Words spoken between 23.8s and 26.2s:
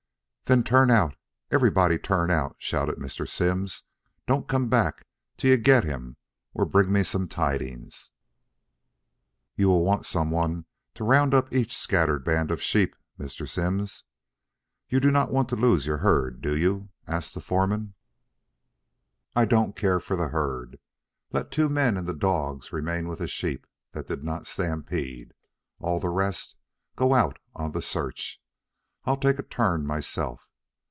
that did not stampede. All the